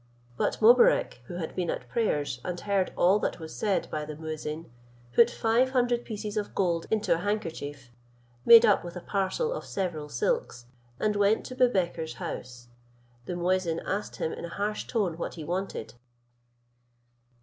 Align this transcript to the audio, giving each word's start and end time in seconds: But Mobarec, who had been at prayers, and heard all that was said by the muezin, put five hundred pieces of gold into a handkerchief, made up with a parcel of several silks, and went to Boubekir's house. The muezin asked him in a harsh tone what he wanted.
But 0.35 0.59
Mobarec, 0.63 1.19
who 1.25 1.35
had 1.35 1.55
been 1.55 1.69
at 1.69 1.87
prayers, 1.87 2.41
and 2.43 2.59
heard 2.59 2.91
all 2.97 3.19
that 3.19 3.37
was 3.39 3.55
said 3.55 3.87
by 3.91 4.03
the 4.03 4.15
muezin, 4.15 4.65
put 5.13 5.29
five 5.29 5.69
hundred 5.69 6.05
pieces 6.05 6.37
of 6.37 6.55
gold 6.55 6.87
into 6.89 7.13
a 7.13 7.17
handkerchief, 7.19 7.91
made 8.43 8.65
up 8.65 8.83
with 8.83 8.95
a 8.95 8.99
parcel 9.01 9.53
of 9.53 9.63
several 9.63 10.09
silks, 10.09 10.65
and 10.99 11.15
went 11.15 11.45
to 11.45 11.55
Boubekir's 11.55 12.15
house. 12.15 12.69
The 13.27 13.35
muezin 13.35 13.79
asked 13.85 14.15
him 14.15 14.33
in 14.33 14.43
a 14.45 14.49
harsh 14.49 14.87
tone 14.87 15.19
what 15.19 15.35
he 15.35 15.43
wanted. 15.43 15.93